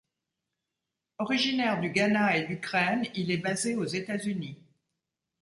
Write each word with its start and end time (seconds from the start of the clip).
Originaire 1.19 1.79
du 1.79 1.91
Ghana 1.91 2.35
et 2.35 2.47
d'Ukraine, 2.47 3.05
il 3.13 3.29
est 3.29 3.37
basé 3.37 3.75
aux 3.75 3.85
États-Unis. 3.85 4.57